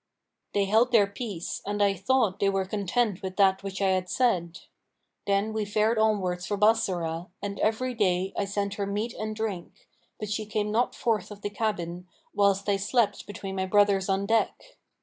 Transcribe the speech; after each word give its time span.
They 0.55 0.65
held 0.65 0.91
their 0.91 1.05
peace, 1.05 1.61
and 1.63 1.79
I 1.79 1.93
thought 1.93 2.39
they 2.39 2.49
were 2.49 2.65
content 2.65 3.21
with 3.21 3.35
that 3.35 3.61
which 3.61 3.83
I 3.83 3.89
had 3.89 4.09
said. 4.09 4.61
Then 5.27 5.53
we 5.53 5.63
fared 5.63 5.99
onwards 5.99 6.47
for 6.47 6.57
Bassorah, 6.57 7.29
and 7.39 7.59
every 7.59 7.93
day 7.93 8.33
I 8.35 8.45
sent 8.45 8.73
her 8.73 8.87
meat 8.87 9.13
and 9.13 9.35
drink; 9.35 9.87
but 10.19 10.31
she 10.31 10.47
came 10.47 10.71
not 10.71 10.95
forth 10.95 11.29
of 11.29 11.43
the 11.43 11.51
cabin, 11.51 12.07
whilst 12.33 12.67
I 12.67 12.77
slept 12.77 13.27
between 13.27 13.55
my 13.55 13.67
brothers 13.67 14.09
on 14.09 14.25
deck. 14.25 14.79